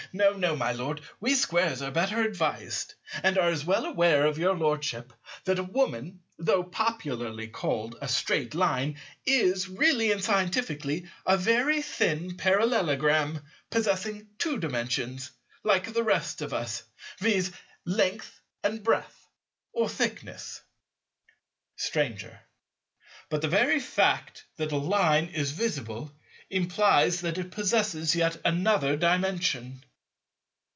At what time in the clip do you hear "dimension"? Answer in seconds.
28.97-29.85